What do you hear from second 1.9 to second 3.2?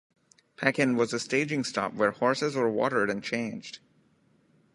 where horses were watered